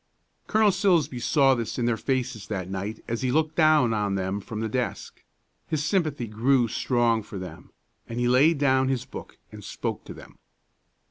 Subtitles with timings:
[0.47, 4.39] Colonel Silsbee saw this in their faces that night as he looked down on them
[4.41, 5.21] from the desk;
[5.67, 7.69] his sympathy grew strong for them,
[8.09, 10.39] and he laid down his book and spoke to them.